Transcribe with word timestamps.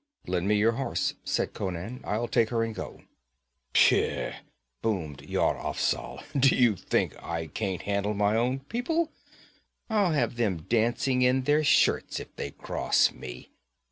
'Lend 0.25 0.47
me 0.47 0.55
your 0.55 0.71
horse,' 0.71 1.13
said 1.23 1.53
Conan. 1.53 2.01
'I'll 2.03 2.27
take 2.27 2.49
her 2.49 2.63
and 2.63 2.73
go.' 2.73 3.03
'Pish!' 3.71 4.33
boomed 4.81 5.21
Yar 5.29 5.55
Afzal. 5.63 6.23
'Do 6.35 6.55
you 6.55 6.75
think 6.75 7.13
I 7.21 7.45
can't 7.45 7.83
handle 7.83 8.15
my 8.15 8.35
own 8.35 8.61
people? 8.61 9.11
I'll 9.91 10.13
have 10.13 10.37
them 10.37 10.63
dancing 10.67 11.21
in 11.21 11.43
their 11.43 11.63
shirts 11.63 12.19
if 12.19 12.35
they 12.35 12.49
cross 12.49 13.11
me! 13.11 13.51